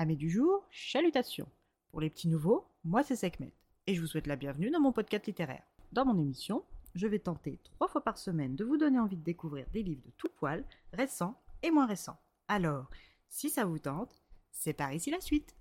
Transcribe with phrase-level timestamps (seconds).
[0.00, 1.48] Amis du jour, chalutations.
[1.90, 3.52] Pour les petits nouveaux, moi c'est Sekhmet
[3.88, 5.64] et je vous souhaite la bienvenue dans mon podcast littéraire.
[5.90, 6.62] Dans mon émission,
[6.94, 10.04] je vais tenter trois fois par semaine de vous donner envie de découvrir des livres
[10.06, 11.34] de tout poil, récents
[11.64, 12.16] et moins récents.
[12.46, 12.88] Alors,
[13.28, 14.22] si ça vous tente,
[14.52, 15.56] c'est par ici la suite.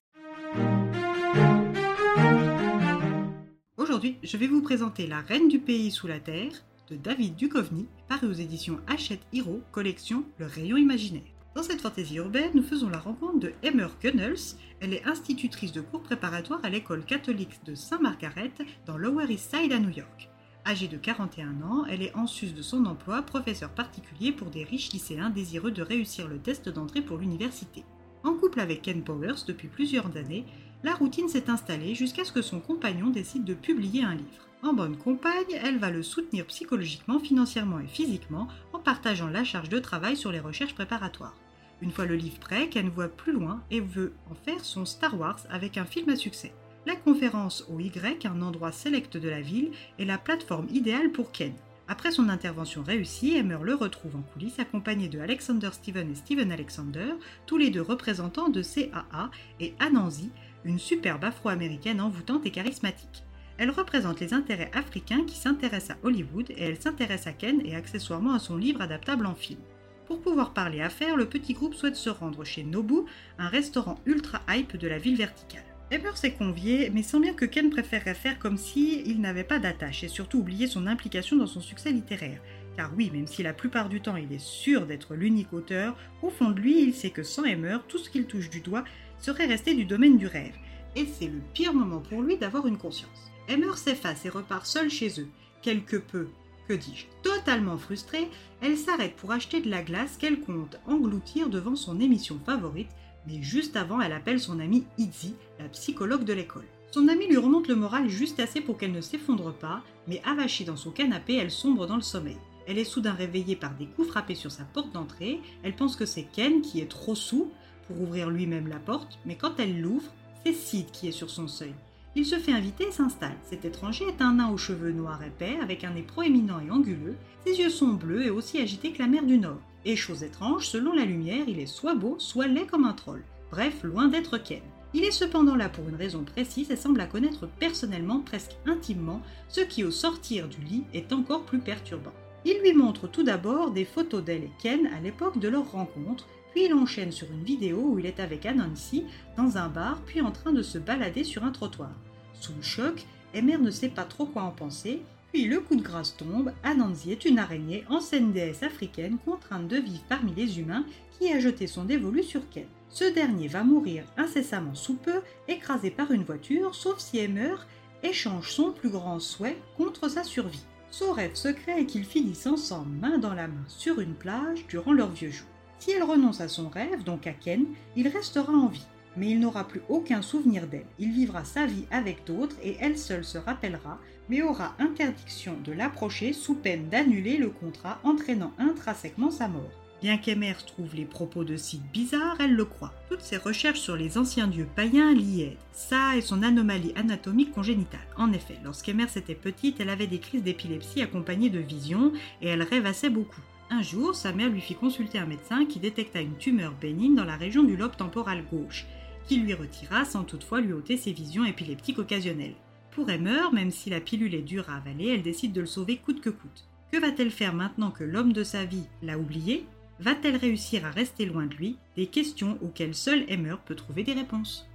[3.76, 6.54] Aujourd'hui, je vais vous présenter La Reine du pays sous la terre
[6.92, 11.37] de David Duchovny, paru aux éditions Hachette Hiro, collection Le Rayon Imaginaire.
[11.58, 14.54] Dans cette fantaisie urbaine, nous faisons la rencontre de Emmer Gunnels.
[14.80, 18.52] Elle est institutrice de cours préparatoires à l'école catholique de Saint-Margaret
[18.86, 20.30] dans Lower East Side à New York.
[20.68, 24.66] Âgée de 41 ans, elle est en sus de son emploi professeur particulier pour des
[24.66, 27.84] riches lycéens désireux de réussir le test d'entrée pour l'université.
[28.24, 30.46] En couple avec Ken Powers depuis plusieurs années,
[30.84, 34.48] la routine s'est installée jusqu'à ce que son compagnon décide de publier un livre.
[34.62, 39.70] En bonne compagne, elle va le soutenir psychologiquement, financièrement et physiquement en partageant la charge
[39.70, 41.34] de travail sur les recherches préparatoires.
[41.82, 45.20] Une fois le livre prêt, Ken voit plus loin et veut en faire son Star
[45.20, 46.54] Wars avec un film à succès.
[46.88, 51.32] La conférence au Y, un endroit sélect de la ville, est la plateforme idéale pour
[51.32, 51.54] Ken.
[51.90, 56.52] Après son intervention réussie, Emmer le retrouve en coulisses accompagné de Alexander Steven et Steven
[56.52, 57.14] Alexander,
[57.46, 60.32] tous les deux représentants de CAA, et Anansi,
[60.66, 63.24] une superbe afro-américaine envoûtante et charismatique.
[63.58, 67.76] Elle représente les intérêts africains qui s'intéressent à Hollywood et elle s'intéresse à Ken et
[67.76, 69.60] accessoirement à son livre adaptable en film.
[70.08, 73.02] Pour pouvoir parler affaires, le petit groupe souhaite se rendre chez Nobu,
[73.38, 75.66] un restaurant ultra hype de la ville verticale.
[75.92, 79.60] Ever s'est convié, mais sans bien que Ken préférerait faire comme si il n'avait pas
[79.60, 82.42] d'attache et surtout oublier son implication dans son succès littéraire.
[82.78, 86.30] Car oui, même si la plupart du temps il est sûr d'être l'unique auteur, au
[86.30, 88.86] fond de lui, il sait que sans Emmer, tout ce qu'il touche du doigt
[89.20, 90.56] serait resté du domaine du rêve.
[90.96, 93.30] Et c'est le pire moment pour lui d'avoir une conscience.
[93.50, 95.28] Emmer s'efface et repart seul chez eux,
[95.62, 96.30] quelque peu
[96.68, 98.30] que dis-je, totalement frustrée,
[98.62, 102.90] elle s'arrête pour acheter de la glace qu'elle compte engloutir devant son émission favorite,
[103.28, 106.66] mais juste avant, elle appelle son amie Izzy, la psychologue de l'école.
[106.92, 110.64] Son amie lui remonte le moral juste assez pour qu'elle ne s'effondre pas, mais avachée
[110.64, 112.38] dans son canapé, elle sombre dans le sommeil.
[112.68, 115.40] Elle est soudain réveillée par des coups frappés sur sa porte d'entrée.
[115.64, 117.52] Elle pense que c'est Ken qui est trop sous
[117.88, 120.12] pour ouvrir lui-même la porte, mais quand elle l'ouvre,
[120.46, 121.74] c'est Sid qui est sur son seuil.
[122.18, 123.38] Il se fait inviter et s'installe.
[123.48, 127.16] Cet étranger est un nain aux cheveux noirs épais, avec un nez proéminent et anguleux.
[127.46, 129.62] Ses yeux sont bleus et aussi agités que la mer du Nord.
[129.86, 133.24] Et chose étrange, selon la lumière, il est soit beau, soit laid comme un troll.
[133.52, 134.64] Bref, loin d'être Ken.
[134.96, 139.22] Il est cependant là pour une raison précise et semble la connaître personnellement, presque intimement,
[139.48, 142.14] ce qui au sortir du lit est encore plus perturbant.
[142.46, 146.26] Il lui montre tout d'abord des photos d'elle et Ken à l'époque de leur rencontre,
[146.52, 149.04] puis il enchaîne sur une vidéo où il est avec Anansi
[149.38, 151.92] dans un bar, puis en train de se balader sur un trottoir.
[152.40, 155.82] Sous le choc, Emer ne sait pas trop quoi en penser, puis le coup de
[155.82, 160.86] grâce tombe, Anansi est une araignée, ancienne déesse africaine contrainte de vivre parmi les humains
[161.20, 162.66] qui a jeté son dévolu sur Ken.
[162.90, 167.56] Ce dernier va mourir incessamment sous peu, écrasé par une voiture, sauf si Emer
[168.04, 170.64] échange son plus grand souhait contre sa survie.
[170.90, 174.94] Son rêve secret est qu'ils finissent ensemble main dans la main sur une plage durant
[174.94, 175.48] leur vieux jours.
[175.80, 177.66] Si elle renonce à son rêve, donc à Ken,
[177.96, 180.86] il restera en vie mais il n'aura plus aucun souvenir d'elle.
[181.00, 185.72] Il vivra sa vie avec d'autres et elle seule se rappellera, mais aura interdiction de
[185.72, 189.72] l'approcher sous peine d'annuler le contrat entraînant intrinsèquement sa mort.
[190.00, 192.94] Bien qu'Emer trouve les propos de Sid bizarres, elle le croit.
[193.10, 195.58] Toutes ses recherches sur les anciens dieux païens l'y aident.
[195.72, 198.00] Ça et son anomalie anatomique congénitale.
[198.16, 202.14] En effet, lorsqu'Emer était petite, elle avait des crises d'épilepsie accompagnées de visions
[202.44, 203.42] et elle rêvassait beaucoup.
[203.72, 207.26] Un jour, sa mère lui fit consulter un médecin qui détecta une tumeur bénigne dans
[207.26, 208.86] la région du lobe temporal gauche
[209.28, 212.56] qui lui retira sans toutefois lui ôter ses visions épileptiques occasionnelles.
[212.92, 215.98] Pour Emmer, même si la pilule est dure à avaler, elle décide de le sauver
[215.98, 216.68] coûte que coûte.
[216.92, 219.66] Que va-t-elle faire maintenant que l'homme de sa vie l'a oublié?
[220.00, 221.78] Va-t-elle réussir à rester loin de lui?
[221.96, 224.68] Des questions auxquelles seul Emmer peut trouver des réponses.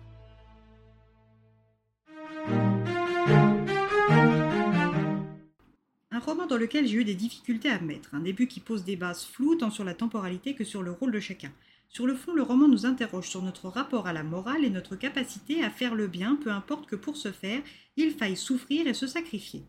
[6.10, 8.96] Un roman dans lequel j'ai eu des difficultés à mettre, un début qui pose des
[8.96, 11.50] bases floues tant sur la temporalité que sur le rôle de chacun.
[11.92, 14.96] Sur le fond, le roman nous interroge sur notre rapport à la morale et notre
[14.96, 17.62] capacité à faire le bien, peu importe que pour ce faire,
[17.98, 19.66] il faille souffrir et se sacrifier.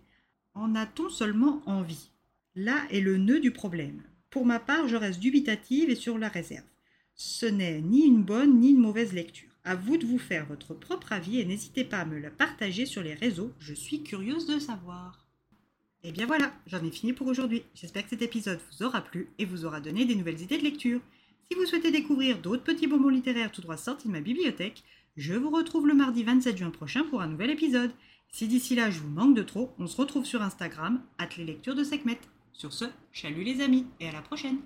[0.53, 2.11] En a-t-on seulement envie?
[2.55, 4.03] Là est le nœud du problème.
[4.29, 6.63] Pour ma part, je reste dubitative et sur la réserve.
[7.13, 9.51] Ce n'est ni une bonne ni une mauvaise lecture.
[9.65, 12.85] À vous de vous faire votre propre avis et n'hésitez pas à me la partager
[12.85, 15.27] sur les réseaux, je suis curieuse de savoir.
[16.03, 17.63] Et eh bien voilà, j'en ai fini pour aujourd'hui.
[17.75, 20.63] J'espère que cet épisode vous aura plu et vous aura donné des nouvelles idées de
[20.63, 21.01] lecture.
[21.53, 24.83] Si vous souhaitez découvrir d'autres petits bonbons littéraires tout droit sortis de ma bibliothèque,
[25.17, 27.91] je vous retrouve le mardi 27 juin prochain pour un nouvel épisode.
[28.31, 31.75] Si d'ici là je vous manque de trop, on se retrouve sur Instagram, at lectures
[31.75, 32.17] de Sekhmet.
[32.53, 34.57] Sur ce, chalut les amis et à la prochaine